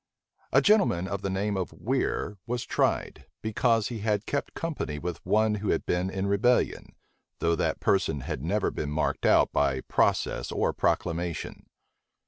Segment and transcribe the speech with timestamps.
[0.51, 5.23] A gentleman of the name of Weir was tried, because he had kept company with
[5.23, 6.95] one who had been in rebellion;
[7.37, 11.67] though that person had never been marked out by process or proclamation.